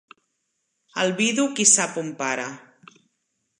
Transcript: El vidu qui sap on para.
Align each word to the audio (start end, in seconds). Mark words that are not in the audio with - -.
El 1.03 1.13
vidu 1.19 1.45
qui 1.61 1.67
sap 1.73 2.01
on 2.05 2.11
para. 2.25 2.49